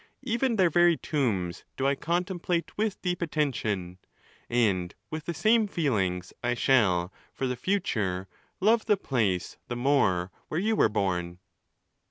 [0.23, 3.99] Even their very tombs do I contemplate with deep attention.
[4.49, 8.27] And with the same feelings, I shall for the future
[8.59, 11.37] love the place the more where you were born.